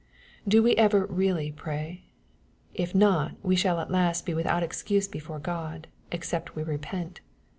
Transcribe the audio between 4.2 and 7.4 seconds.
be without excuse before God, except we repent.